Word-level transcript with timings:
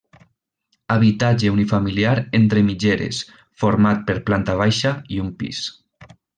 Habitatge 0.95 1.51
unifamiliar 1.57 2.15
entre 2.39 2.65
mitgeres, 2.71 3.21
format 3.65 4.03
per 4.11 4.19
planta 4.31 4.57
baixa 4.65 4.99
i 5.19 5.25
un 5.29 5.33
pis. 5.45 5.65